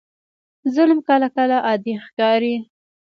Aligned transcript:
ظلم 0.75 0.99
کله 1.09 1.27
کله 1.37 1.57
عادي 1.67 1.93
ښکاري. 2.05 2.55